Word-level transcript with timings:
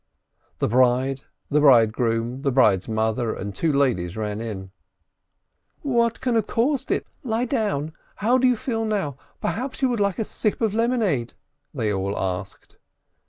The 0.57 0.67
bride, 0.67 1.25
the 1.51 1.59
bridegroom, 1.59 2.41
the 2.41 2.51
bride's 2.51 2.87
mother, 2.89 3.35
and 3.35 3.53
the 3.53 3.55
two 3.55 3.71
ladies 3.71 4.17
ran 4.17 4.41
in: 4.41 4.71
A 4.71 4.71
GLOOMY 5.83 5.83
WEDDING 5.83 5.91
103 5.99 5.99
"What 5.99 6.21
can 6.21 6.33
have 6.33 6.47
caused 6.47 6.89
it? 6.89 7.05
Lie 7.23 7.45
down! 7.45 7.93
How 8.15 8.39
do 8.39 8.47
you 8.47 8.55
feel 8.57 8.83
now? 8.83 9.17
Perhaps 9.41 9.83
you 9.83 9.89
would 9.89 9.99
like 9.99 10.17
a 10.17 10.25
sip 10.25 10.59
of 10.59 10.73
lemonade?" 10.73 11.35
they 11.75 11.93
all 11.93 12.17
asked. 12.17 12.77